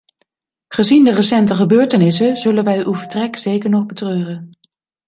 Gezien 0.67 1.03
de 1.03 1.11
recente 1.13 1.53
gebeurtenissen 1.55 2.37
zullen 2.37 2.63
wij 2.63 2.85
uw 2.85 2.95
vertrek 2.95 3.37
zeker 3.37 3.69
nog 3.69 3.85
betreuren. 3.85 4.49